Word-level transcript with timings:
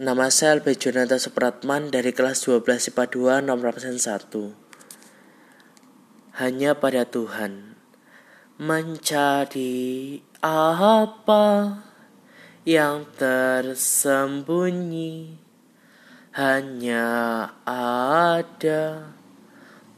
Nama 0.00 0.32
saya 0.32 0.56
Albe 0.56 0.72
Jonathan 0.80 1.20
Supratman 1.20 1.92
dari 1.92 2.16
kelas 2.16 2.48
12 2.48 2.88
IPA 2.88 3.04
2 3.44 3.52
nomor 3.52 3.76
absen 3.76 4.00
1. 4.00 4.32
Hanya 6.40 6.72
pada 6.72 7.04
Tuhan. 7.04 7.76
Mencari 8.56 10.24
apa 10.40 11.44
yang 12.64 13.04
tersembunyi? 13.12 15.36
Hanya 16.32 17.08
ada 17.68 19.12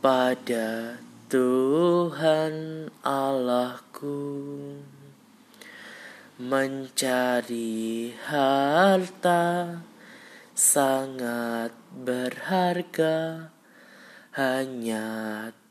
pada 0.02 0.98
Tuhan 1.30 2.90
Allahku. 3.06 4.18
Mencari 6.42 8.10
harta 8.26 9.78
sangat 10.52 11.72
berharga 11.92 13.48
hanya 14.36 15.08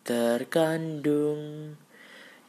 terkandung 0.02 1.78